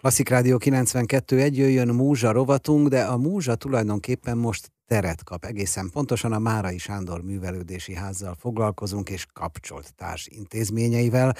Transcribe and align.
Klasszik 0.00 0.28
Rádió 0.28 0.58
92.1 0.64 1.52
jöjjön 1.52 1.88
Múzsa 1.88 2.32
rovatunk, 2.32 2.88
de 2.88 3.02
a 3.02 3.16
Múzsa 3.16 3.54
tulajdonképpen 3.54 4.38
most 4.38 4.72
teret 4.86 5.24
kap. 5.24 5.44
Egészen 5.44 5.90
pontosan 5.92 6.32
a 6.32 6.38
Márai 6.38 6.78
Sándor 6.78 7.22
művelődési 7.22 7.94
házzal 7.94 8.36
foglalkozunk, 8.38 9.10
és 9.10 9.26
kapcsolt 9.32 9.94
társ 9.94 10.26
intézményeivel. 10.26 11.36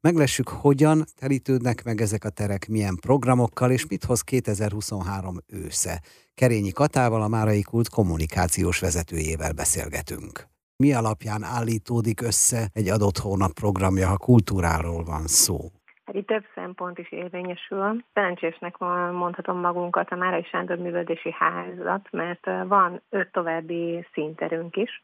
Meglessük, 0.00 0.48
hogyan 0.48 1.04
telítődnek 1.16 1.84
meg 1.84 2.00
ezek 2.00 2.24
a 2.24 2.28
terek, 2.28 2.68
milyen 2.68 2.96
programokkal, 2.96 3.70
és 3.70 3.86
mit 3.86 4.04
hoz 4.04 4.20
2023 4.20 5.38
ősze. 5.46 6.02
Kerényi 6.34 6.70
Katával, 6.70 7.22
a 7.22 7.28
Márai 7.28 7.62
Kult 7.62 7.88
kommunikációs 7.88 8.78
vezetőjével 8.78 9.52
beszélgetünk. 9.52 10.48
Mi 10.76 10.92
alapján 10.92 11.42
állítódik 11.42 12.20
össze 12.20 12.70
egy 12.72 12.88
adott 12.88 13.18
hónap 13.18 13.52
programja, 13.52 14.08
ha 14.08 14.16
kultúráról 14.16 15.04
van 15.04 15.26
szó? 15.26 15.70
Itt 16.14 16.26
több 16.26 16.44
szempont 16.54 16.98
is 16.98 17.12
érvényesül. 17.12 18.04
Szerencsésnek 18.12 18.78
mondhatom 18.78 19.58
magunkat 19.58 20.10
a 20.10 20.16
Márai 20.16 20.44
Sándor 20.44 20.76
Művöldési 20.76 21.32
Házat, 21.38 22.08
mert 22.10 22.46
van 22.66 23.00
öt 23.10 23.32
további 23.32 24.06
színterünk 24.12 24.76
is, 24.76 25.02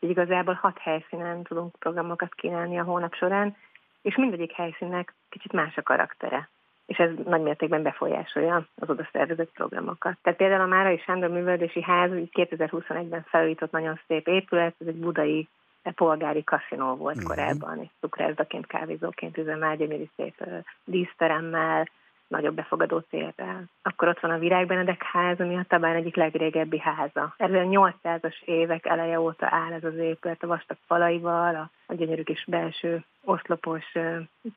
így 0.00 0.10
igazából 0.10 0.54
hat 0.54 0.78
helyszínen 0.78 1.42
tudunk 1.42 1.76
programokat 1.78 2.34
kínálni 2.34 2.78
a 2.78 2.84
hónap 2.84 3.14
során, 3.14 3.56
és 4.02 4.16
mindegyik 4.16 4.52
helyszínnek 4.52 5.14
kicsit 5.28 5.52
más 5.52 5.76
a 5.76 5.82
karaktere 5.82 6.48
és 6.90 6.96
ez 6.98 7.10
nagy 7.24 7.42
mértékben 7.42 7.82
befolyásolja 7.82 8.66
az 8.74 8.90
oda 8.90 9.08
szervezett 9.12 9.50
programokat. 9.52 10.16
Tehát 10.22 10.38
például 10.38 10.60
a 10.60 10.66
Márai 10.66 10.98
Sándor 10.98 11.30
Művöldési 11.30 11.82
Ház 11.82 12.10
2021-ben 12.12 13.24
felújított 13.28 13.70
nagyon 13.70 14.00
szép 14.06 14.28
épület, 14.28 14.74
ez 14.78 14.86
egy 14.86 14.96
budai 14.96 15.48
polgári 15.94 16.44
kaszinó 16.44 16.94
volt 16.96 17.16
uh-huh. 17.16 17.30
korábban, 17.30 17.82
és 17.82 17.88
cukrászdaként, 18.00 18.66
kávézóként 18.66 19.38
üzemel, 19.38 19.76
gyönyörű 19.76 20.08
szép 20.16 20.44
díszteremmel, 20.84 21.88
nagyobb 22.30 22.54
befogadó 22.54 23.00
térrel. 23.00 23.64
Akkor 23.82 24.08
ott 24.08 24.20
van 24.20 24.30
a 24.30 24.38
Virág 24.38 24.66
Benedek 24.66 25.02
ház, 25.02 25.40
ami 25.40 25.56
a 25.56 25.64
Tabán 25.68 25.94
egyik 25.94 26.16
legrégebbi 26.16 26.78
háza. 26.78 27.34
Erről 27.36 27.66
800-as 27.70 28.42
évek 28.44 28.86
eleje 28.86 29.20
óta 29.20 29.46
áll 29.50 29.72
ez 29.72 29.84
az 29.84 29.96
épület 29.96 30.42
a 30.42 30.46
vastag 30.46 30.76
falaival, 30.86 31.54
a, 31.54 31.70
a 31.86 31.94
gyönyörű 31.94 32.22
kis 32.22 32.44
belső 32.48 33.04
oszlopos 33.24 33.92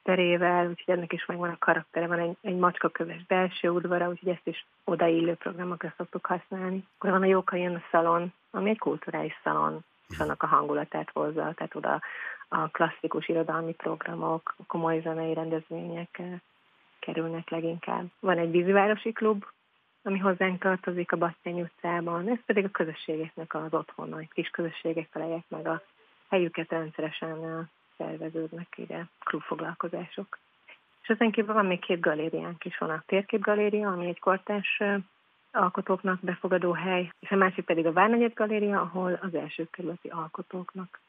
terével, 0.04 0.68
úgyhogy 0.68 0.96
ennek 0.96 1.14
is 1.14 1.26
megvan 1.26 1.50
a 1.50 1.58
karaktere, 1.60 2.08
van 2.08 2.20
egy, 2.20 2.38
egy 2.42 2.56
macskaköves 2.56 3.26
belső 3.28 3.70
udvara, 3.70 4.10
úgyhogy 4.10 4.30
ezt 4.30 4.48
is 4.48 4.66
odaillő 4.84 5.34
programokra 5.34 5.94
szoktuk 5.98 6.26
használni. 6.26 6.84
Akkor 6.98 7.12
van 7.12 7.22
a 7.22 7.26
Jóka 7.26 7.58
a 7.58 7.82
szalon, 7.92 8.34
ami 8.52 8.70
egy 8.70 8.80
kulturális 8.80 9.40
szalon, 9.44 9.84
és 10.14 10.20
annak 10.20 10.44
a 10.44 10.48
hangulatát 10.48 11.10
hozza, 11.14 11.54
tehát 11.54 11.76
oda 11.76 12.02
a 12.48 12.68
klasszikus 12.68 13.28
irodalmi 13.28 13.74
programok, 13.74 14.56
a 14.58 14.64
komoly 14.68 15.02
zenei 15.02 15.34
rendezvények 15.34 16.22
kerülnek 17.00 17.50
leginkább. 17.50 18.06
Van 18.20 18.38
egy 18.38 18.52
vízivárosi 18.52 19.12
klub, 19.12 19.46
ami 20.04 20.20
hozzánk 20.20 20.62
tartozik 20.62 21.12
a 21.12 21.18
Basszény 21.18 21.62
utcában, 21.62 22.30
ez 22.30 22.38
pedig 22.46 22.66
a 22.66 22.70
közösségeknek 22.70 23.54
az 23.54 23.74
otthona, 23.74 24.20
egy 24.20 24.32
kis 24.34 24.50
közösségek 24.50 25.10
találják 25.10 25.44
meg 25.48 25.68
a 25.68 25.82
helyüket 26.30 26.70
rendszeresen 26.70 27.70
szerveződnek 27.98 28.68
ide 28.76 29.08
klubfoglalkozások. 29.24 30.40
És 31.02 31.08
ezen 31.10 31.32
kívül 31.32 31.54
van 31.54 31.66
még 31.66 31.80
két 31.80 32.00
galériánk 32.00 32.66
is, 32.66 32.78
van 32.78 32.90
a 32.90 33.04
Térképgaléria, 33.06 33.92
ami 33.92 34.08
egy 34.08 34.20
kortás 34.20 34.82
alkotóknak 35.54 36.20
befogadó 36.22 36.72
hely, 36.72 37.12
és 37.20 37.32
a 37.32 37.36
másik 37.36 37.66
pedig 37.66 37.86
a 37.86 37.94
Várnegyed 37.94 38.34
Galéria, 38.34 38.82
ahol 38.82 39.20
az 39.22 39.36
első 39.36 39.68
kerületi 39.72 40.08
alkotóknak 40.08 41.00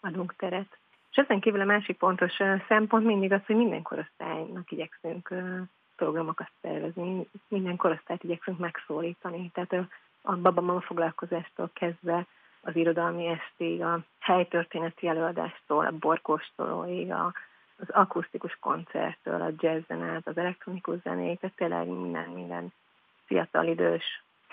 adunk 0.00 0.36
teret. 0.36 0.78
És 1.10 1.16
ezen 1.16 1.40
kívül 1.40 1.60
a 1.60 1.64
másik 1.64 1.96
pontos 1.96 2.32
szempont 2.68 3.04
mindig 3.04 3.32
az, 3.32 3.40
hogy 3.46 3.56
minden 3.56 3.82
korosztálynak 3.82 4.70
igyekszünk 4.70 5.34
programokat 5.96 6.50
szervezni, 6.60 7.26
minden 7.48 7.76
korosztályt 7.76 8.24
igyekszünk 8.24 8.58
megszólítani. 8.58 9.50
Tehát 9.54 9.86
a, 10.22 10.36
babamama 10.36 10.80
foglalkozástól 10.80 11.70
kezdve 11.72 12.26
az 12.60 12.76
irodalmi 12.76 13.26
estig, 13.26 13.82
a 13.82 14.00
helytörténeti 14.18 15.08
előadástól, 15.08 15.86
a 15.86 15.98
borkóstolóig, 15.98 17.10
a, 17.10 17.32
az 17.76 17.88
akusztikus 17.90 18.56
koncerttől, 18.60 19.40
a 19.40 19.52
jazzen 19.58 20.02
át, 20.02 20.26
az 20.26 20.36
elektronikus 20.36 21.00
zenék, 21.02 21.40
tehát 21.40 21.56
tényleg 21.56 21.86
minden, 21.86 22.30
minden 22.30 22.72
fiatal 23.34 23.66
idős 23.66 24.04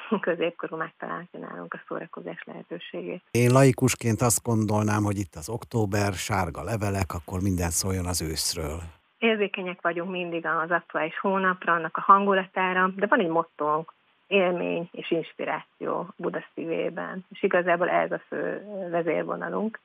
középkorú 0.28 0.76
megtalálja 0.76 1.28
nálunk 1.32 1.74
a 1.74 1.82
szórakozás 1.88 2.44
lehetőségét. 2.44 3.22
Én 3.32 3.52
laikusként 3.52 4.22
azt 4.22 4.44
gondolnám, 4.44 5.04
hogy 5.04 5.18
itt 5.18 5.36
az 5.36 5.50
október, 5.50 6.14
sárga 6.14 6.64
levelek, 6.64 7.14
akkor 7.14 7.42
minden 7.42 7.70
szóljon 7.70 8.06
az 8.06 8.22
őszről. 8.22 8.80
Érzékenyek 9.18 9.82
vagyunk 9.82 10.12
mindig 10.12 10.46
az 10.46 10.72
aktuális 10.72 11.20
hónapra, 11.20 11.74
annak 11.74 11.98
a 11.98 12.02
hangulatára, 12.02 12.88
de 12.96 13.06
van 13.06 13.20
egy 13.20 13.28
mottónk, 13.28 13.94
élmény 14.28 14.90
és 14.92 15.12
inspiráció 15.12 16.08
Buda 16.16 16.44
szívében, 16.54 17.26
és 17.30 17.44
igazából 17.44 17.90
ez 17.90 18.12
a 18.12 18.22
fő 18.28 18.66
vezérvonalunk. 18.90 19.80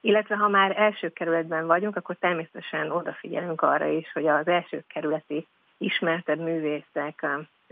Illetve 0.00 0.36
ha 0.36 0.48
már 0.48 0.80
első 0.80 1.08
kerületben 1.08 1.66
vagyunk, 1.66 1.96
akkor 1.96 2.16
természetesen 2.16 2.90
odafigyelünk 2.90 3.62
arra 3.62 3.86
is, 3.86 4.12
hogy 4.12 4.26
az 4.26 4.46
első 4.46 4.84
kerületi 4.86 5.46
ismertebb 5.78 6.38
művészek, 6.38 7.22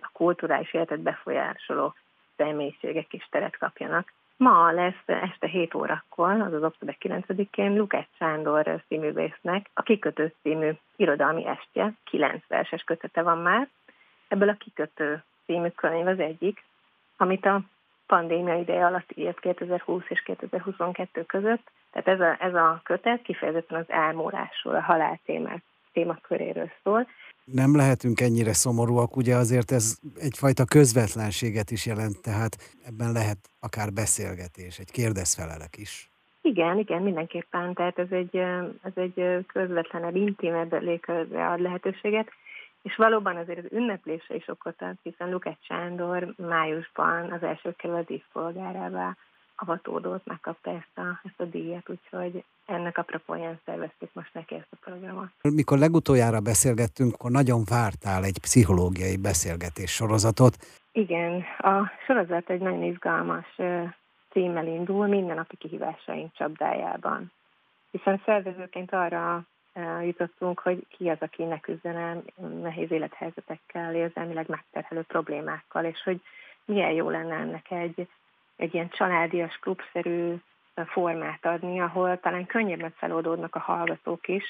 a 0.03 0.10
kulturális 0.12 0.75
életet 0.75 1.00
befolyásoló 1.00 1.94
személyiségek 2.37 3.12
is 3.12 3.28
teret 3.31 3.56
kapjanak. 3.56 4.12
Ma 4.37 4.71
lesz 4.71 5.03
este 5.06 5.47
7 5.47 5.75
órakor, 5.75 6.41
azaz 6.41 6.62
október 6.62 6.97
9-én 7.00 7.77
Lukács 7.77 8.09
Sándor 8.19 8.82
színművésznek 8.88 9.71
a 9.75 9.82
Kikötő 9.82 10.32
című 10.43 10.71
irodalmi 10.97 11.47
estje, 11.47 11.93
9 12.05 12.47
verses 12.49 12.82
kötete 12.82 13.22
van 13.22 13.38
már. 13.38 13.69
Ebből 14.28 14.49
a 14.49 14.56
Kikötő 14.56 15.22
című 15.44 15.69
könyv 15.69 16.06
az 16.06 16.19
egyik, 16.19 16.65
amit 17.16 17.47
a 17.47 17.61
pandémia 18.06 18.55
ideje 18.55 18.87
alatt 18.87 19.11
írt 19.15 19.41
2020 19.41 20.05
és 20.09 20.22
2022 20.22 21.25
között. 21.25 21.71
Tehát 21.91 22.09
ez 22.09 22.21
a, 22.21 22.44
ez 22.44 22.55
a 22.55 22.81
kötet 22.84 23.22
kifejezetten 23.22 23.78
az 23.78 23.91
elmúlásról, 23.91 24.75
a 24.75 24.82
halál 24.82 25.21
témák 25.25 25.62
témaköréről 25.93 26.71
szól, 26.82 27.06
nem 27.44 27.77
lehetünk 27.77 28.21
ennyire 28.21 28.53
szomorúak, 28.53 29.16
ugye 29.16 29.34
azért 29.37 29.71
ez 29.71 29.99
egyfajta 30.15 30.65
közvetlenséget 30.65 31.71
is 31.71 31.87
jelent, 31.87 32.22
tehát 32.22 32.56
ebben 32.84 33.12
lehet 33.12 33.38
akár 33.60 33.93
beszélgetés, 33.93 34.78
egy 34.78 34.91
kérdezfelelek 34.91 35.77
is. 35.77 36.10
Igen, 36.41 36.78
igen, 36.78 37.03
mindenképpen, 37.03 37.75
tehát 37.75 37.99
ez 37.99 38.10
egy, 38.10 38.37
ez 38.82 38.93
egy 38.94 39.47
közvetlenebb, 39.47 40.16
intimebb 40.16 40.82
légkörre 40.82 41.47
ad 41.47 41.60
lehetőséget, 41.60 42.28
és 42.82 42.97
valóban 42.97 43.37
azért 43.37 43.59
az 43.59 43.72
ünneplése 43.72 44.34
is 44.34 44.49
okot 44.49 44.82
ad, 44.82 44.97
hiszen 45.03 45.31
Lukács 45.31 45.65
Sándor 45.65 46.34
májusban 46.37 47.32
az 47.32 47.43
első 47.43 47.75
kerület 47.76 48.06
díszpolgárává 48.06 49.16
avatódott, 49.64 50.26
megkapta 50.26 50.70
ezt 50.70 50.98
a, 50.98 51.20
ezt 51.22 51.41
a 51.41 51.44
díjat, 51.44 51.88
úgyhogy 51.88 52.44
ennek 52.66 52.98
apropóján 52.98 53.60
szerveztük 53.64 54.10
most 54.12 54.34
neki 54.34 54.54
ezt 54.54 54.69
a 54.70 54.76
programot. 54.84 55.28
Mikor 55.42 55.78
legutoljára 55.78 56.41
beszélgettünk, 56.41 57.14
akkor 57.14 57.30
nagyon 57.30 57.62
vártál 57.70 58.25
egy 58.25 58.38
pszichológiai 58.41 59.16
beszélgetés 59.16 59.91
sorozatot. 59.91 60.56
Igen, 60.92 61.44
a 61.58 61.91
sorozat 62.06 62.50
egy 62.50 62.60
nagyon 62.60 62.82
izgalmas 62.82 63.56
címmel 64.30 64.66
indul, 64.66 65.06
mindennapi 65.06 65.56
kihívásaink 65.56 66.32
csapdájában. 66.32 67.32
Hiszen 67.91 68.22
szervezőként 68.25 68.92
arra 68.92 69.42
jutottunk, 70.02 70.58
hogy 70.58 70.86
ki 70.88 71.08
az, 71.08 71.19
aki 71.20 71.42
ne 71.42 71.60
küzdene 71.60 72.16
nehéz 72.62 72.91
élethelyzetekkel, 72.91 73.94
érzelmileg 73.94 74.48
megterhelő 74.48 75.02
problémákkal, 75.02 75.84
és 75.84 76.02
hogy 76.04 76.20
milyen 76.64 76.91
jó 76.91 77.10
lenne 77.10 77.34
ennek 77.34 77.70
egy 77.70 78.08
egy 78.56 78.75
ilyen 78.75 78.88
családias, 78.88 79.59
klubszerű 79.59 80.34
formát 80.87 81.47
adni, 81.47 81.81
ahol 81.81 82.20
talán 82.20 82.47
könnyebben 82.47 82.94
feloldódnak 82.97 83.54
a 83.54 83.59
hallgatók 83.59 84.28
is, 84.28 84.44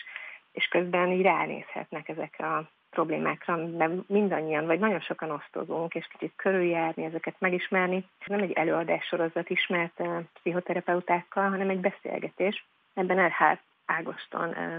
és 0.52 0.68
közben 0.68 1.10
így 1.10 1.22
ránézhetnek 1.22 2.08
ezekre 2.08 2.46
a 2.46 2.70
problémákra, 2.90 3.54
amiben 3.54 4.04
mindannyian, 4.06 4.66
vagy 4.66 4.78
nagyon 4.78 5.00
sokan 5.00 5.30
osztozunk, 5.30 5.94
és 5.94 6.06
kicsit 6.06 6.32
körüljárni, 6.36 7.04
ezeket 7.04 7.34
megismerni. 7.38 8.04
Nem 8.26 8.40
egy 8.40 8.52
előadás 8.52 9.04
sorozat 9.04 9.50
ismert 9.50 10.00
uh, 10.00 10.18
pszichoterapeutákkal, 10.34 11.48
hanem 11.48 11.68
egy 11.68 11.80
beszélgetés. 11.80 12.66
Ebben 12.94 13.18
Erhard 13.18 13.58
Ágoston 13.86 14.48
uh, 14.48 14.78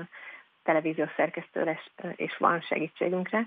televíziós 0.64 1.10
szerkesztő 1.16 1.78
és 2.16 2.38
van 2.38 2.62
segítségünkre, 2.62 3.46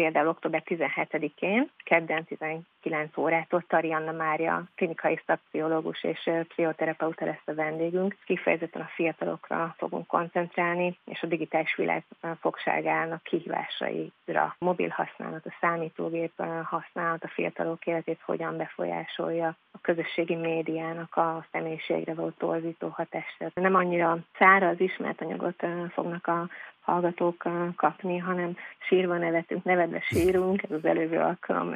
például 0.00 0.28
október 0.28 0.62
17-én, 0.66 1.70
kedden 1.84 2.24
19 2.24 3.16
órától 3.16 3.64
Tari 3.68 3.92
Anna 3.92 4.12
Mária, 4.12 4.62
klinikai 4.76 5.20
szakpszichológus 5.26 6.04
és 6.04 6.30
pszichoterapeuta 6.48 7.24
lesz 7.24 7.42
a 7.44 7.54
vendégünk. 7.54 8.16
Kifejezetten 8.24 8.82
a 8.82 8.90
fiatalokra 8.94 9.74
fogunk 9.78 10.06
koncentrálni, 10.06 10.98
és 11.04 11.22
a 11.22 11.26
digitális 11.26 11.74
világ 11.76 12.04
fogságának 12.40 13.22
kihívásaira. 13.22 14.56
Mobil 14.58 14.88
használat, 14.88 15.46
a 15.46 15.56
számítógép 15.60 16.32
használat, 16.64 17.24
a 17.24 17.28
fiatalok 17.28 17.86
életét 17.86 18.20
hogyan 18.24 18.56
befolyásolja, 18.56 19.56
a 19.72 19.78
közösségi 19.80 20.34
médiának 20.34 21.16
a 21.16 21.46
személyiségre 21.52 22.14
való 22.14 22.30
torzító 22.30 22.88
hatásra. 22.88 23.50
Nem 23.54 23.74
annyira 23.74 24.18
száraz 24.38 24.80
ismert 24.80 25.20
anyagot 25.20 25.66
fognak 25.92 26.26
a 26.26 26.48
hallgatók 26.90 27.48
kapni, 27.76 28.18
hanem 28.18 28.56
sírva 28.78 29.16
nevetünk, 29.18 29.64
nevedve 29.64 30.00
sírunk, 30.00 30.62
ez 30.62 30.70
az 30.70 30.84
előző 30.84 31.18
alkalom 31.18 31.74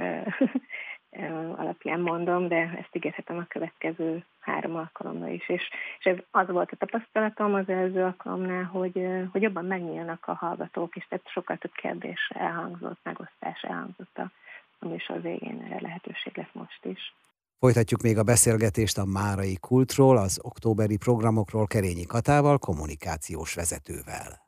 alapján 1.57 2.01
mondom, 2.01 2.49
de 2.49 2.57
ezt 2.57 2.89
ígérhetem 2.93 3.37
a 3.37 3.45
következő 3.49 4.25
három 4.41 4.77
alkalomra 4.77 5.29
is. 5.29 5.49
És, 5.49 5.71
és 5.99 6.05
ez 6.05 6.17
az 6.31 6.49
volt 6.49 6.71
a 6.73 6.77
tapasztalatom 6.77 7.55
az 7.55 7.69
előző 7.69 8.03
alkalomnál, 8.03 8.65
hogy, 8.65 9.07
hogy 9.33 9.43
jobban 9.43 9.65
megnyílnak 9.65 10.25
a 10.27 10.35
hallgatók, 10.35 10.97
és 10.97 11.07
tehát 11.09 11.29
sokkal 11.29 11.57
több 11.57 11.73
kérdés 11.73 12.31
elhangzott, 12.35 12.99
megosztás 13.03 13.63
elhangzott 13.63 14.19
a, 14.19 14.31
a 14.79 14.89
műsor 14.89 15.21
végén 15.21 15.63
erre 15.65 15.81
lehetőség 15.81 16.37
lesz 16.37 16.53
most 16.53 16.85
is. 16.85 17.15
Folytatjuk 17.59 18.03
még 18.03 18.19
a 18.19 18.23
beszélgetést 18.23 18.99
a 18.99 19.05
Márai 19.05 19.57
Kultról, 19.61 20.17
az 20.17 20.41
októberi 20.43 20.97
programokról 20.97 21.67
Kerényi 21.67 22.07
Katával, 22.07 22.59
kommunikációs 22.59 23.55
vezetővel. 23.55 24.44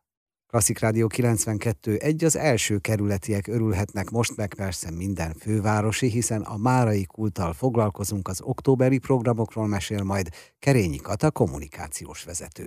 Klasszik 0.56 0.80
Rádió 0.80 1.06
92.1 1.16 2.24
az 2.24 2.36
első 2.36 2.78
kerületiek 2.78 3.46
örülhetnek 3.46 4.10
most 4.10 4.36
meg 4.36 4.54
persze 4.56 4.90
minden 4.90 5.32
fővárosi, 5.32 6.08
hiszen 6.10 6.42
a 6.42 6.56
Márai 6.56 7.04
kulttal 7.06 7.52
foglalkozunk 7.52 8.28
az 8.28 8.42
októberi 8.42 8.98
programokról 8.98 9.66
mesél 9.66 10.02
majd 10.02 10.26
Kerényi 10.58 10.96
Kata 10.96 11.30
kommunikációs 11.30 12.24
vezető. 12.24 12.66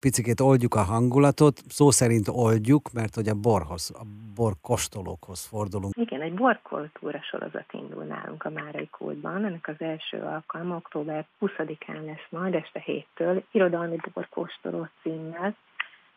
Picikét 0.00 0.40
oldjuk 0.40 0.74
a 0.74 0.82
hangulatot, 0.82 1.60
szó 1.68 1.90
szerint 1.90 2.28
oldjuk, 2.28 2.92
mert 2.92 3.14
hogy 3.14 3.28
a 3.28 3.34
borhoz, 3.34 3.92
a 3.94 4.04
borkostolókhoz 4.34 5.40
fordulunk. 5.46 5.92
Igen, 5.96 6.20
egy 6.20 6.34
borkultúra 6.34 7.20
sorozat 7.30 7.72
indul 7.72 8.04
nálunk 8.04 8.44
a 8.44 8.50
Márai 8.50 8.88
Kultban. 8.88 9.44
Ennek 9.44 9.68
az 9.68 9.80
első 9.80 10.18
alkalma 10.18 10.76
október 10.76 11.26
20-án 11.40 12.04
lesz 12.04 12.26
majd 12.30 12.54
este 12.54 12.80
héttől, 12.80 13.44
irodalmi 13.50 13.96
borkóstoló 14.14 14.88
címmel. 15.02 15.56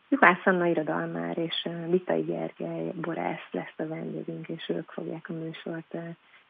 Juhász 0.08 0.46
Anna 0.46 0.66
irodalmár 0.66 1.38
és 1.38 1.68
Vitai 1.90 2.20
Gergely 2.22 2.90
borász 2.94 3.48
lesz 3.50 3.74
a 3.76 3.86
vendégünk, 3.86 4.48
és 4.48 4.68
ők 4.68 4.90
fogják 4.90 5.28
a 5.28 5.32
műsort 5.32 5.96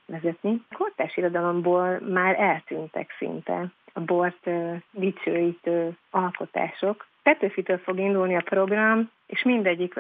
vezetni. 0.07 0.63
A 0.69 0.77
kortás 0.77 1.17
irodalomból 1.17 2.01
már 2.01 2.41
eltűntek 2.41 3.11
szinte 3.19 3.73
a 3.93 4.01
bort 4.01 4.51
dicsőítő 4.91 5.97
alkotások. 6.11 7.07
Petőfitől 7.23 7.79
fog 7.79 7.99
indulni 7.99 8.37
a 8.37 8.43
program, 8.45 9.11
és 9.27 9.43
mindegyik 9.43 9.99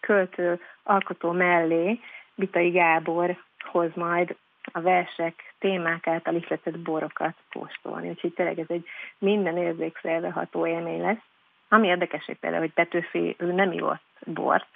költő 0.00 0.60
alkotó 0.82 1.30
mellé 1.30 2.00
Vitai 2.34 2.70
Gábor 2.70 3.36
hoz 3.58 3.90
majd 3.94 4.36
a 4.72 4.80
versek, 4.80 5.54
témák 5.58 6.06
által 6.06 6.34
ihletett 6.34 6.78
borokat 6.78 7.34
kóstolni. 7.52 8.08
Úgyhogy 8.08 8.32
tényleg 8.32 8.58
ez 8.58 8.66
egy 8.68 8.86
minden 9.18 9.56
érzékszerve 9.56 10.30
ható 10.30 10.66
élmény 10.66 11.00
lesz. 11.00 11.22
Ami 11.68 11.86
érdekes 11.86 12.30
például, 12.40 12.62
hogy 12.62 12.72
Petőfi 12.72 13.36
ő 13.38 13.52
nem 13.52 13.72
ivott 13.72 14.02
bort 14.24 14.68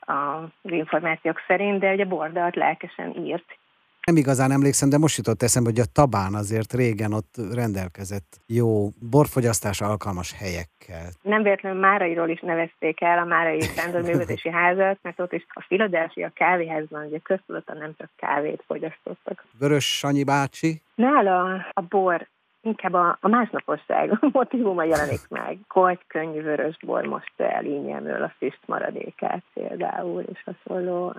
az 0.00 0.48
információk 0.62 1.40
szerint, 1.46 1.80
de 1.80 1.92
ugye 1.92 2.04
bordalt 2.04 2.56
lelkesen 2.56 3.16
írt. 3.16 3.58
Nem 4.06 4.16
igazán 4.16 4.50
emlékszem, 4.50 4.88
de 4.88 4.98
most 4.98 5.16
jutott 5.16 5.42
eszembe, 5.42 5.70
hogy 5.70 5.80
a 5.80 5.92
Tabán 5.92 6.34
azért 6.34 6.72
régen 6.72 7.12
ott 7.12 7.34
rendelkezett 7.52 8.40
jó 8.46 8.88
borfogyasztás 9.10 9.80
alkalmas 9.80 10.32
helyekkel. 10.38 11.06
Nem 11.22 11.42
véletlenül 11.42 11.80
Márairól 11.80 12.28
is 12.28 12.40
nevezték 12.40 13.00
el 13.00 13.18
a 13.18 13.24
Márai 13.24 13.60
Sándor 13.60 14.02
Művelési 14.02 14.50
Házat, 14.50 14.98
mert 15.02 15.20
ott 15.20 15.32
is 15.32 15.46
a 15.48 15.64
Philadelphia 15.68 16.30
kávéházban 16.34 17.06
ugye 17.06 17.18
köztudottan 17.18 17.76
nem 17.76 17.94
csak 17.98 18.10
kávét 18.16 18.62
fogyasztottak. 18.66 19.44
Vörös 19.58 19.98
Sanyi 19.98 20.24
bácsi? 20.24 20.82
Nála 20.94 21.66
a 21.72 21.80
bor 21.80 22.28
inkább 22.62 22.92
a, 22.92 23.18
a 23.20 23.28
másnaposság 23.28 24.18
motivuma 24.32 24.84
jelenik 24.84 25.28
meg. 25.28 25.58
Kogy, 25.68 25.98
könnyű 26.06 26.42
vörösbor 26.42 27.04
most 27.04 27.32
el 27.36 27.64
ínyemről 27.64 28.22
a 28.22 28.34
füst 28.38 28.60
maradékát 28.66 29.42
például, 29.54 30.22
és 30.22 30.42
hasonló 30.44 31.14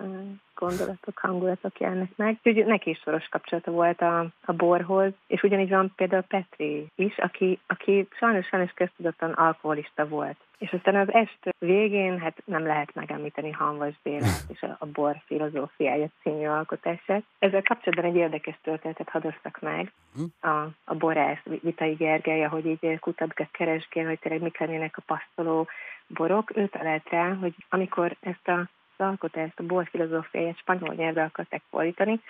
gondolatok, 0.60 1.18
hangulatok 1.18 1.80
jelennek 1.80 2.12
meg. 2.16 2.38
Úgyhogy 2.44 2.66
neki 2.66 2.90
is 2.90 3.02
szoros 3.04 3.28
kapcsolata 3.28 3.72
volt 3.72 4.02
a, 4.02 4.20
a 4.46 4.54
borhoz, 4.54 5.12
és 5.28 5.44
ugyanígy 5.44 5.70
van 5.70 5.94
például 5.96 6.22
Petri 6.22 6.88
is, 6.96 7.18
aki, 7.18 7.60
aki 7.68 8.08
sajnos 8.12 8.46
sajnos 8.46 8.72
köztudottan 8.72 9.32
alkoholista 9.32 10.08
volt. 10.08 10.38
És 10.60 10.72
aztán 10.74 10.96
az 10.96 11.14
est 11.14 11.56
végén, 11.60 12.20
hát 12.20 12.38
nem 12.46 12.66
lehet 12.66 12.96
megemlíteni 12.96 13.52
Hanvas 13.52 13.94
Bélát 14.04 14.44
és 14.48 14.62
a, 14.62 14.76
a 14.80 14.86
bor 14.86 15.22
filozófiája 15.26 16.08
című 16.22 16.46
alkotását. 16.46 17.24
Ezzel 17.40 17.62
kapcsolatban 17.62 18.10
egy 18.10 18.16
érdekes 18.16 18.60
történetet 18.64 19.10
hadoztak 19.10 19.60
meg 19.62 19.92
hm? 20.16 20.48
a, 20.50 20.70
a 20.84 20.96
borász 21.30 21.62
Vitai 21.62 21.94
Gergely, 21.94 22.44
ahogy 22.44 22.66
így 22.66 23.00
kutatgat, 23.00 23.52
keresgél, 23.52 24.06
hogy 24.06 24.20
tényleg 24.20 24.42
mik 24.42 24.60
lennének 24.60 24.98
a 24.98 25.02
pasztoló 25.06 25.68
borok. 26.08 26.58
Ő 26.58 26.68
talált 26.68 27.10
rá, 27.10 27.34
hogy 27.34 27.54
amikor 27.70 28.16
ezt 28.20 28.48
a 28.48 28.70
az 29.02 29.06
alkotást, 29.06 29.60
a 29.60 29.64
bor 29.64 29.88
filozófiáját 29.92 30.58
spanyol 30.58 30.94
nyelvre 30.96 31.24
akarták 31.24 31.62
fordítani, 31.70 32.22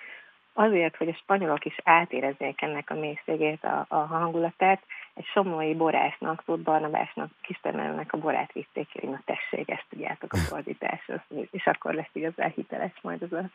azért, 0.52 0.96
hogy 0.96 1.08
a 1.08 1.14
spanyolok 1.14 1.64
is 1.64 1.76
átérezzék 1.84 2.62
ennek 2.62 2.90
a 2.90 2.94
mélységét, 2.94 3.64
a, 3.64 3.86
a 3.88 3.96
hangulatát, 3.96 4.82
egy 5.14 5.24
somlói 5.24 5.74
borásznak, 5.74 6.44
Tóth 6.44 6.62
Barnabásnak, 6.62 7.30
kistermelőnek 7.42 8.12
a 8.12 8.18
borát 8.18 8.52
vitték 8.52 8.88
ki, 8.88 8.98
hogy 9.00 9.08
na 9.08 9.22
tessék, 9.24 9.70
ezt 9.70 9.86
tudjátok 9.88 10.32
a 10.32 10.36
fordításhoz, 10.36 11.20
és 11.50 11.66
akkor 11.66 11.94
lesz 11.94 12.10
igazán 12.12 12.52
hiteles 12.54 12.98
majd 13.02 13.22
az, 13.22 13.32
a, 13.32 13.50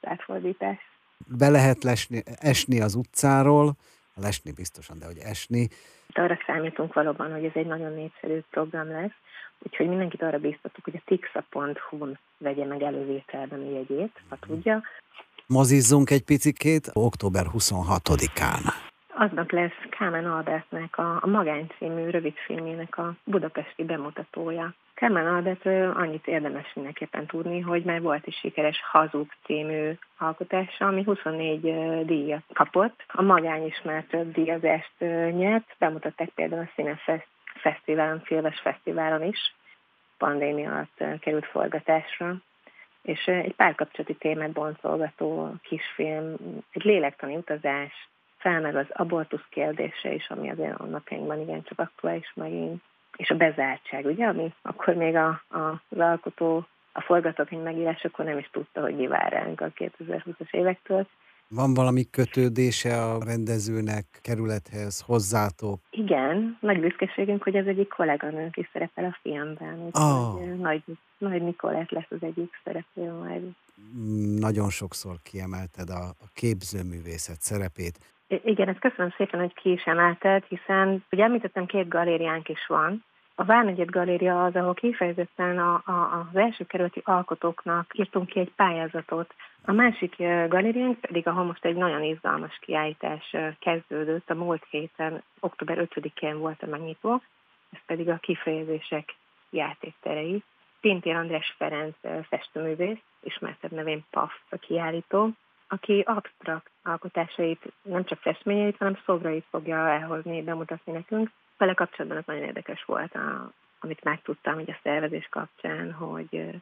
az 0.00 0.08
átfordítás. 0.08 0.78
Be 1.38 1.48
lehet 1.48 1.82
lesni, 1.82 2.22
esni 2.40 2.80
az 2.80 2.94
utcáról, 2.94 3.76
lesni 4.20 4.52
biztosan, 4.52 4.98
de 4.98 5.06
hogy 5.06 5.18
esni. 5.18 5.68
Arra 6.12 6.38
számítunk 6.46 6.94
valóban, 6.94 7.32
hogy 7.32 7.44
ez 7.44 7.52
egy 7.54 7.66
nagyon 7.66 7.92
népszerű 7.92 8.40
program 8.50 8.88
lesz, 8.88 9.16
úgyhogy 9.58 9.88
mindenkit 9.88 10.22
arra 10.22 10.38
bíztatok, 10.38 10.84
hogy 10.84 10.96
a 10.96 11.02
tixa.hu-n 11.04 12.18
vegye 12.38 12.64
meg 12.64 12.82
elővételben 12.82 13.60
a 13.60 13.70
jegyét, 13.70 14.12
ha 14.28 14.36
tudja. 14.40 14.82
Mozizzunk 15.46 16.10
egy 16.10 16.24
picikét 16.24 16.90
október 16.92 17.44
26-án. 17.52 18.60
Aznap 19.14 19.50
lesz 19.50 19.80
Kámen 19.98 20.24
Albertnek 20.24 20.98
a, 20.98 21.18
a 21.22 21.26
Magány 21.26 21.66
című 21.78 22.10
rövidfilmének 22.10 22.98
a 22.98 23.14
budapesti 23.24 23.84
bemutatója. 23.84 24.74
Kámen 24.98 25.26
Albert 25.26 25.66
annyit 25.96 26.26
érdemes 26.26 26.74
mindenképpen 26.74 27.26
tudni, 27.26 27.60
hogy 27.60 27.82
már 27.82 28.00
volt 28.00 28.26
is 28.26 28.36
sikeres 28.36 28.80
Hazug 28.90 29.26
című 29.44 29.92
alkotása, 30.18 30.86
ami 30.86 31.02
24 31.02 31.60
díjat 32.04 32.42
kapott. 32.52 33.04
A 33.08 33.22
Magány 33.22 33.66
is 33.66 33.82
már 33.84 34.04
több 34.04 34.32
díjazást 34.32 34.92
nyert, 35.30 35.74
bemutatták 35.78 36.28
például 36.28 36.62
a 36.62 36.70
Színefest 36.74 37.26
fesztiválon, 37.54 38.20
filmes 38.20 38.60
fesztiválon 38.60 39.22
is, 39.22 39.54
pandémia 40.16 40.70
alatt 40.70 41.20
került 41.20 41.46
forgatásra, 41.46 42.36
és 43.02 43.26
egy 43.26 43.54
párkapcsolati 43.54 44.14
témát 44.14 44.52
boncolgató 44.52 45.54
kisfilm, 45.62 46.34
egy 46.70 46.84
lélektani 46.84 47.36
utazás, 47.36 48.08
felmerül 48.38 48.78
az 48.78 48.90
abortusz 48.90 49.46
kérdése 49.50 50.12
is, 50.12 50.28
ami 50.28 50.50
azért 50.50 50.78
a 50.78 50.84
napjainkban 50.84 51.40
igencsak 51.40 51.78
aktuális 51.78 52.32
megint, 52.34 52.82
és 53.18 53.30
a 53.30 53.34
bezártság, 53.34 54.04
ugye, 54.04 54.26
ami 54.26 54.54
akkor 54.62 54.94
még 54.94 55.14
a, 55.14 55.28
a, 55.48 55.82
az 55.88 55.98
alkotó 55.98 56.66
a 56.92 57.00
forgatókönyv 57.00 57.62
megírásakor 57.62 58.24
nem 58.24 58.38
is 58.38 58.48
tudta, 58.52 58.80
hogy 58.80 58.96
mi 58.96 59.06
vár 59.06 59.32
ránk 59.32 59.60
a 59.60 59.72
2020-as 59.72 60.50
évektől, 60.50 61.06
van 61.50 61.74
valami 61.74 62.10
kötődése 62.10 63.02
a 63.02 63.24
rendezőnek, 63.24 64.04
kerülethez, 64.22 65.00
hozzátok? 65.00 65.80
Igen, 65.90 66.58
nagy 66.60 66.80
büszkeségünk, 66.80 67.42
hogy 67.42 67.56
az 67.56 67.66
egyik 67.66 67.88
kolléganőnk 67.88 68.56
is 68.56 68.70
szerepel 68.72 69.04
a 69.04 69.18
filmben. 69.22 69.88
Oh. 69.92 70.56
Nagy, 70.56 70.82
nagy 71.18 71.42
Nikolett 71.42 71.90
lesz 71.90 72.10
az 72.10 72.18
egyik 72.20 72.60
szereplő 72.64 73.12
majd. 73.12 73.42
Nagyon 74.38 74.70
sokszor 74.70 75.16
kiemelted 75.22 75.90
a, 75.90 76.08
a 76.08 76.28
képzőművészet 76.34 77.40
szerepét. 77.40 77.98
Igen, 78.28 78.68
ezt 78.68 78.78
köszönöm 78.78 79.14
szépen, 79.16 79.40
hogy 79.40 79.54
ki 79.54 79.70
is 79.70 79.84
emelted, 79.84 80.44
hiszen 80.44 81.04
ugye 81.10 81.24
említettem, 81.24 81.66
két 81.66 81.88
galériánk 81.88 82.48
is 82.48 82.66
van, 82.66 83.04
a 83.40 83.44
Várnegyed 83.44 83.90
Galéria 83.90 84.44
az, 84.44 84.54
ahol 84.54 84.74
kifejezetten 84.74 85.58
a, 85.58 85.82
a, 85.84 86.26
az 86.30 86.36
első 86.36 86.64
kerületi 86.64 87.00
alkotóknak 87.04 87.98
írtunk 87.98 88.28
ki 88.28 88.40
egy 88.40 88.52
pályázatot. 88.56 89.34
A 89.64 89.72
másik 89.72 90.16
galériánk 90.48 91.00
pedig, 91.00 91.26
ahol 91.26 91.44
most 91.44 91.64
egy 91.64 91.76
nagyon 91.76 92.02
izgalmas 92.02 92.58
kiállítás 92.60 93.36
kezdődött, 93.58 94.30
a 94.30 94.34
múlt 94.34 94.66
héten, 94.70 95.22
október 95.40 95.88
5-én 95.90 96.38
volt 96.38 96.62
a 96.62 96.66
megnyitó, 96.66 97.22
ez 97.72 97.80
pedig 97.86 98.08
a 98.08 98.16
kifejezések 98.16 99.14
játékterei. 99.50 100.42
Pintér 100.80 101.14
András 101.14 101.54
Ferenc 101.58 101.96
festőművész, 102.28 103.02
ismertebb 103.20 103.70
nevén 103.70 104.04
PAF 104.10 104.32
a 104.50 104.56
kiállító, 104.56 105.30
aki 105.68 106.00
absztrakt 106.00 106.70
alkotásait, 106.82 107.72
nem 107.82 108.04
csak 108.04 108.18
festményeit, 108.18 108.76
hanem 108.76 108.98
szobrait 109.04 109.44
fogja 109.50 109.88
elhozni, 109.88 110.42
bemutatni 110.42 110.92
nekünk. 110.92 111.30
Vele 111.56 111.74
kapcsolatban 111.74 112.18
az 112.18 112.26
nagyon 112.26 112.42
érdekes 112.42 112.84
volt, 112.84 113.14
a, 113.14 113.52
amit 113.80 114.04
megtudtam 114.04 114.54
hogy 114.54 114.70
a 114.70 114.78
szervezés 114.82 115.26
kapcsán, 115.30 115.92
hogy, 115.92 116.60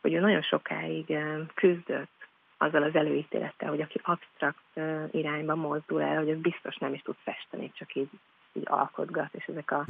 hogy 0.00 0.12
ő 0.12 0.20
nagyon 0.20 0.42
sokáig 0.42 1.18
küzdött 1.54 2.28
azzal 2.58 2.82
az 2.82 2.94
előítélettel, 2.94 3.68
hogy 3.68 3.80
aki 3.80 4.00
absztrakt 4.02 4.80
irányba 5.10 5.54
mozdul 5.54 6.02
el, 6.02 6.16
hogy 6.16 6.30
az 6.30 6.38
biztos 6.38 6.76
nem 6.76 6.94
is 6.94 7.02
tud 7.02 7.16
festeni, 7.22 7.72
csak 7.74 7.94
így, 7.94 8.10
így 8.52 8.66
alkotgat, 8.66 9.34
és 9.34 9.44
ezek 9.44 9.70
a 9.70 9.84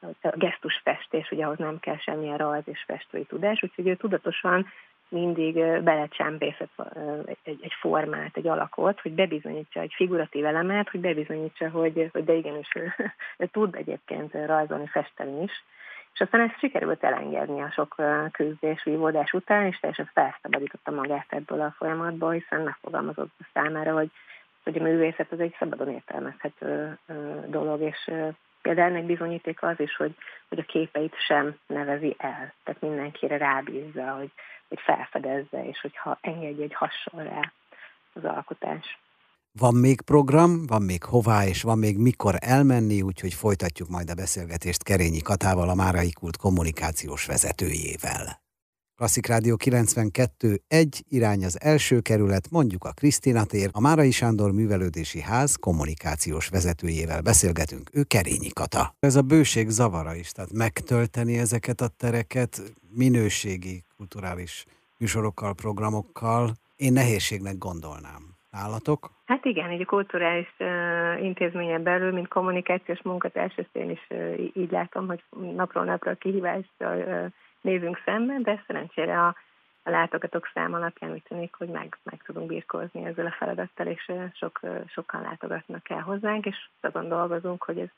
a 0.00 0.36
gesztusfestés, 0.36 1.30
ugye 1.30 1.44
ahhoz 1.44 1.58
nem 1.58 1.78
kell 1.80 1.98
semmilyen 1.98 2.36
rajz 2.36 2.68
és 2.68 2.84
festői 2.86 3.24
tudás, 3.24 3.62
úgyhogy 3.62 3.88
ő 3.88 3.96
tudatosan 3.96 4.66
mindig 5.08 5.82
belecsempészett 5.82 6.82
egy, 7.42 7.58
egy 7.62 7.72
formát, 7.80 8.36
egy 8.36 8.46
alakot, 8.46 9.00
hogy 9.00 9.12
bebizonyítsa 9.12 9.80
egy 9.80 9.92
figuratív 9.96 10.44
elemet, 10.44 10.88
hogy 10.88 11.00
bebizonyítsa, 11.00 11.70
hogy, 11.70 12.08
hogy 12.12 12.24
de 12.24 12.32
igenis 12.32 12.68
ő, 12.74 12.92
ő 13.38 13.46
tud 13.46 13.74
egyébként 13.74 14.34
rajzolni, 14.46 14.86
festeni 14.86 15.42
is. 15.42 15.64
És 16.14 16.20
aztán 16.20 16.40
ezt 16.40 16.58
sikerült 16.58 17.04
elengedni 17.04 17.60
a 17.60 17.70
sok 17.70 17.94
küzdés, 18.32 18.82
vívódás 18.84 19.32
után, 19.32 19.66
és 19.66 19.78
teljesen 19.78 20.10
felszabadította 20.14 20.90
magát 20.90 21.26
ebből 21.28 21.60
a 21.60 21.74
folyamatból, 21.76 22.32
hiszen 22.32 22.60
megfogalmazott 22.60 23.30
számára, 23.52 23.92
hogy, 23.92 24.10
hogy 24.62 24.78
a 24.78 24.82
művészet 24.82 25.32
az 25.32 25.40
egy 25.40 25.56
szabadon 25.58 25.90
értelmezhető 25.90 26.98
dolog, 27.46 27.80
és 27.80 28.10
Például 28.62 28.90
ennek 28.90 29.04
bizonyítéka 29.04 29.66
az 29.66 29.80
is, 29.80 29.96
hogy, 29.96 30.14
hogy 30.48 30.58
a 30.58 30.62
képeit 30.62 31.14
sem 31.26 31.56
nevezi 31.66 32.16
el. 32.18 32.54
Tehát 32.64 32.80
mindenkire 32.80 33.36
rábízza, 33.36 34.10
hogy, 34.10 34.32
hogy 34.68 34.80
felfedezze, 34.80 35.68
és 35.68 35.80
hogyha 35.80 36.18
engedje, 36.20 36.62
hogy 36.62 36.74
hasonl 36.74 37.22
rá 37.22 37.52
az 38.12 38.24
alkotás. 38.24 38.98
Van 39.52 39.74
még 39.74 40.00
program, 40.00 40.66
van 40.66 40.82
még 40.82 41.04
hová, 41.04 41.44
és 41.46 41.62
van 41.62 41.78
még 41.78 41.98
mikor 41.98 42.34
elmenni, 42.38 43.02
úgyhogy 43.02 43.34
folytatjuk 43.34 43.88
majd 43.88 44.10
a 44.10 44.14
beszélgetést 44.14 44.82
Kerényi 44.82 45.22
Katával, 45.22 45.68
a 45.68 45.74
Márai 45.74 46.12
Kult 46.12 46.36
kommunikációs 46.36 47.26
vezetőjével. 47.26 48.47
Klasszik 48.98 49.26
Rádió 49.26 49.56
92, 49.56 50.56
egy 50.68 50.94
irány 51.08 51.44
az 51.44 51.58
első 51.62 52.00
kerület, 52.00 52.50
mondjuk 52.50 52.84
a 52.84 52.96
Krisztina 53.00 53.44
tér, 53.44 53.68
a 53.72 53.80
Márai 53.80 54.10
Sándor 54.10 54.50
Művelődési 54.52 55.20
Ház 55.20 55.56
kommunikációs 55.66 56.48
vezetőjével 56.48 57.22
beszélgetünk, 57.30 57.90
ő 57.98 58.02
Kerényi 58.14 58.52
Kata. 58.60 58.84
Ez 59.00 59.16
a 59.16 59.22
bőség 59.22 59.66
zavara 59.68 60.14
is, 60.14 60.28
tehát 60.32 60.52
megtölteni 60.64 61.34
ezeket 61.38 61.80
a 61.80 61.92
tereket 62.04 62.52
minőségi 63.02 63.76
kulturális 63.96 64.64
műsorokkal, 64.98 65.54
programokkal, 65.54 66.44
én 66.76 66.92
nehézségnek 66.92 67.56
gondolnám. 67.58 68.22
Nálatok? 68.50 69.00
Hát 69.24 69.44
igen, 69.44 69.70
egy 69.70 69.84
kulturális 69.84 70.52
uh, 70.58 71.78
belül, 71.82 72.12
mint 72.12 72.28
kommunikációs 72.28 73.02
munkatárs, 73.02 73.54
ezt 73.56 73.76
én 73.82 73.90
is 73.90 74.06
uh, 74.10 74.50
így 74.52 74.70
látom, 74.70 75.06
hogy 75.06 75.22
napról 75.54 75.84
napra 75.84 76.10
a 76.10 76.16
nézünk 77.60 78.02
szemben, 78.04 78.42
de 78.42 78.64
szerencsére 78.66 79.18
a, 79.26 79.36
a 79.82 79.90
látogatók 79.90 80.50
szám 80.54 80.74
alapján 80.74 81.12
úgy 81.12 81.22
tűnik, 81.22 81.54
hogy 81.54 81.68
meg, 81.68 81.98
meg 82.02 82.22
tudunk 82.22 82.46
birkózni 82.46 83.04
ezzel 83.04 83.26
a 83.26 83.34
feladattal, 83.38 83.86
és 83.86 84.12
sok, 84.34 84.60
sokan 84.86 85.22
látogatnak 85.22 85.90
el 85.90 86.00
hozzánk, 86.00 86.46
és 86.46 86.56
azon 86.80 87.08
dolgozunk, 87.08 87.62
hogy 87.62 87.78
ez 87.78 87.88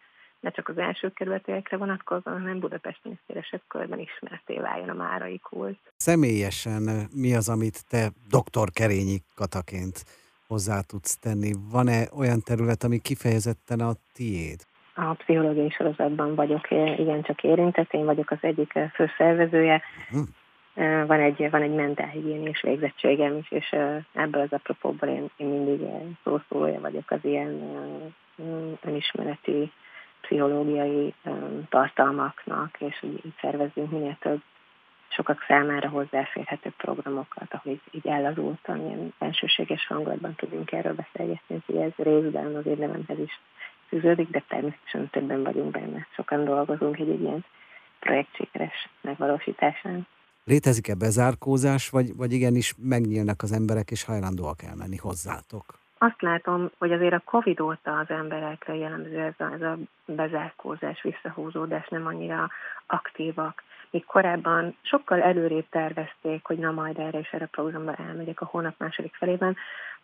ne 0.41 0.51
csak 0.51 0.69
az 0.69 0.79
első 0.79 1.13
kerületiekre 1.13 1.77
vonatkozóan, 1.77 2.41
hanem 2.41 2.61
Budapesten 2.61 3.13
is 3.13 3.19
szélesebb 3.27 3.63
körben 3.69 3.99
ismerté 3.99 4.59
váljon 4.59 4.89
a 4.89 4.95
márai 4.95 5.39
kult. 5.39 5.79
Személyesen 5.97 7.09
mi 7.15 7.35
az, 7.35 7.49
amit 7.49 7.89
te 7.89 8.09
doktor 8.29 8.71
Kerényi 8.71 9.23
Kataként 9.35 10.05
hozzá 10.47 10.81
tudsz 10.81 11.17
tenni? 11.17 11.53
Van-e 11.71 12.09
olyan 12.17 12.41
terület, 12.41 12.83
ami 12.83 12.99
kifejezetten 12.99 13.81
a 13.81 13.93
tiéd? 14.13 14.69
A 14.95 15.13
pszichológiai 15.15 15.71
sorozatban 15.71 16.35
vagyok 16.35 16.71
igencsak 16.71 17.43
érintett, 17.43 17.93
én 17.93 18.05
vagyok 18.05 18.31
az 18.31 18.39
egyik 18.41 18.79
főszervezője. 18.95 19.83
Uh-huh. 20.11 20.27
Van 21.07 21.21
egy, 21.21 21.51
van 21.51 21.63
egy 21.63 21.75
mentálhigiénés 21.75 22.61
végzettségem 22.63 23.37
is, 23.37 23.51
és 23.51 23.77
ebből 24.13 24.43
az 24.43 24.53
apropóból 24.53 25.09
én, 25.09 25.31
én 25.37 25.47
mindig 25.47 25.81
szószólója 26.25 26.81
vagyok 26.81 27.11
az 27.11 27.19
ilyen 27.23 27.63
önismereti 28.81 29.73
pszichológiai 30.21 31.15
tartalmaknak, 31.69 32.77
és 32.79 33.03
így, 33.03 33.21
így 33.25 33.35
szervezünk 33.41 33.91
minél 33.91 34.17
több 34.21 34.41
sokak 35.09 35.45
számára 35.49 35.89
hozzáférhető 35.89 36.73
programokat, 36.77 37.55
ahol 37.55 37.73
így, 37.73 37.81
így 37.91 38.07
ellazultan, 38.07 38.87
ilyen 38.87 39.15
bensőséges 39.19 39.87
hangulatban 39.87 40.35
tudunk 40.35 40.73
erről 40.73 40.95
beszélgetni, 40.95 41.63
hogy 41.67 41.77
ez 41.77 41.93
részben 41.97 42.55
az 42.55 42.67
érdememhez 42.67 43.19
is 43.19 43.41
fűződik, 43.91 44.31
de 44.31 44.43
természetesen 44.49 45.11
többen 45.11 45.43
vagyunk 45.43 45.71
benne. 45.71 46.07
Sokan 46.15 46.45
dolgozunk 46.45 46.99
egy, 46.99 47.11
egy 47.11 47.21
ilyen 47.21 47.45
projekt 48.01 48.35
sikeres 48.35 48.89
megvalósításán. 49.01 50.07
Létezik-e 50.45 50.95
bezárkózás, 50.95 51.91
vagy, 51.91 52.17
vagy 52.17 52.33
igenis 52.33 52.75
megnyílnak 52.79 53.43
az 53.43 53.53
emberek, 53.53 53.91
és 53.91 54.05
hajlandóak 54.05 54.63
elmenni 54.63 54.97
hozzátok? 54.97 55.65
Azt 55.99 56.23
látom, 56.23 56.71
hogy 56.79 56.93
azért 56.93 57.13
a 57.13 57.23
Covid 57.25 57.61
óta 57.61 57.99
az 57.99 58.11
emberekre 58.11 58.75
jellemző 58.75 59.19
ez 59.19 59.35
a, 59.39 59.53
ez 59.53 59.63
a 59.63 59.79
bezárkózás, 60.05 61.03
visszahúzódás, 61.03 61.89
nem 61.89 62.07
annyira 62.07 62.49
aktívak. 62.87 63.63
Míg 63.91 64.05
korábban 64.05 64.77
sokkal 64.83 65.23
előrébb 65.23 65.67
tervezték, 65.71 66.45
hogy 66.45 66.59
na 66.59 66.71
majd 66.71 66.99
erre 66.99 67.19
és 67.19 67.31
erre 67.33 67.45
a 67.45 67.49
programba 67.51 67.95
elmegyek 67.95 68.41
a 68.41 68.45
hónap 68.45 68.75
második 68.79 69.15
felében, 69.15 69.57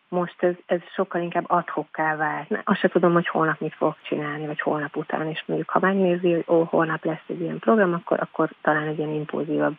most 0.08 0.42
ez, 0.42 0.54
ez 0.66 0.80
sokkal 0.94 1.22
inkább 1.22 1.44
adhokká 1.46 2.16
vált. 2.16 2.60
Azt 2.64 2.80
se 2.80 2.88
tudom, 2.88 3.12
hogy 3.12 3.28
holnap 3.28 3.60
mit 3.60 3.75
fogok 3.75 3.98
csinálni, 4.02 4.46
vagy 4.46 4.60
holnap 4.60 4.96
után, 4.96 5.28
és 5.28 5.42
mondjuk 5.46 5.70
ha 5.70 5.78
megnézi, 5.78 6.32
hogy 6.32 6.44
ó, 6.48 6.62
holnap 6.62 7.04
lesz 7.04 7.25
egy 7.26 7.40
ilyen 7.40 7.58
program, 7.58 7.92
akkor, 7.92 8.20
akkor 8.20 8.50
talán 8.62 8.86
egy 8.86 8.98
ilyen 8.98 9.14
impulzívabb 9.14 9.76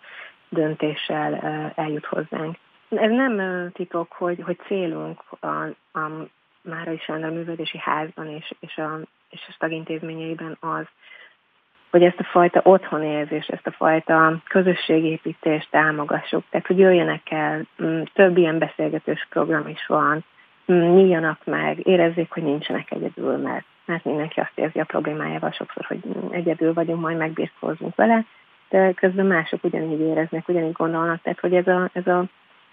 döntéssel 0.50 1.36
eljut 1.76 2.06
hozzánk. 2.06 2.58
Ez 2.90 3.12
nem 3.12 3.70
titok, 3.72 4.12
hogy, 4.12 4.42
hogy 4.46 4.60
célunk 4.66 5.22
a, 5.40 5.48
a 6.00 6.28
Márai 6.62 6.98
Sándor 6.98 7.30
Művelődési 7.30 7.78
Házban 7.78 8.28
és, 8.28 8.54
és, 8.60 8.78
a, 8.78 9.00
és 9.30 9.46
a 9.48 9.56
tagintézményeiben 9.58 10.58
az, 10.60 10.86
hogy 11.92 12.04
ezt 12.04 12.20
a 12.20 12.24
fajta 12.24 12.62
otthonérzést, 12.64 13.50
ezt 13.50 13.68
a 13.68 13.72
fajta 13.72 14.38
közösségépítést 14.50 15.68
támogassuk. 15.72 16.44
Tehát, 16.50 16.68
hogy 16.68 16.78
jöjjenek 16.80 17.32
el, 17.32 17.62
mm, 17.84 18.02
több 18.14 18.38
ilyen 18.38 18.58
beszélgetős 18.58 19.28
program 19.30 19.68
is 19.68 19.86
van, 19.88 20.24
mm, 20.72 20.96
nyíljanak 20.96 21.40
meg, 21.46 21.88
érezzék, 21.88 22.32
hogy 22.32 22.44
nincsenek 22.44 22.92
egyedül, 22.92 23.38
mert, 23.38 23.66
mert 23.86 24.06
mindenki 24.06 24.40
azt 24.40 24.52
érzi 24.56 24.80
a 24.80 24.84
problémájával 24.84 25.52
sokszor, 25.52 25.86
hogy 25.86 26.00
egyedül 26.30 26.74
vagyunk, 26.74 27.02
majd 27.02 27.18
megbírkozunk 27.18 27.96
vele, 27.96 28.26
de 28.70 28.92
közben 28.92 29.26
mások 29.26 29.64
ugyanígy 29.64 30.00
éreznek, 30.00 30.48
ugyanígy 30.48 30.72
gondolnak, 30.72 31.22
tehát 31.22 31.40
hogy 31.40 31.54
ez 31.54 31.68
a, 31.68 31.90
ez 31.94 32.08
a 32.08 32.26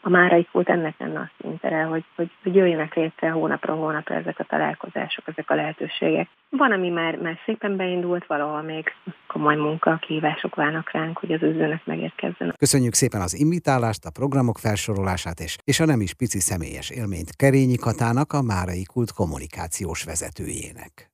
a 0.04 0.08
márai 0.08 0.49
kult 0.52 0.68
ennek 0.68 0.94
lenne 0.99 1.18
a 1.18 1.30
szintere, 1.40 1.82
hogy, 1.82 2.04
hogy, 2.16 2.30
hogy 2.42 2.54
jöjjenek 2.54 2.94
létre 2.94 3.30
hónapra 3.30 3.75
hónapra 3.75 4.14
ezek 4.14 4.38
a 4.38 4.44
találkozások, 4.44 5.25
ezek 5.28 5.50
a 5.50 5.54
lehetőségek. 5.54 6.28
Van, 6.50 6.73
ami 6.73 6.88
már, 6.88 7.16
már 7.16 7.38
szépen 7.44 7.76
beindult, 7.76 8.26
valahol 8.26 8.62
még 8.62 8.84
komoly 9.26 9.56
munka, 9.56 9.99
kihívások 10.00 10.54
válnak 10.54 10.90
ránk, 10.90 11.18
hogy 11.18 11.32
az 11.32 11.42
üzenet 11.42 11.87
megérkezzen. 11.87 12.54
Köszönjük 12.58 12.94
szépen 12.94 13.20
az 13.20 13.38
invitálást, 13.38 14.04
a 14.04 14.11
programok 14.11 14.58
felsorolását 14.58 15.40
és, 15.40 15.56
és 15.64 15.80
a 15.80 15.84
nem 15.84 16.00
is 16.00 16.14
pici 16.14 16.40
személyes 16.40 16.90
élményt 16.90 17.37
Kerényi 17.37 17.76
Katának, 17.76 18.32
a 18.32 18.42
Márai 18.42 18.82
Kult 18.82 19.12
kommunikációs 19.12 20.04
vezetőjének. 20.04 21.13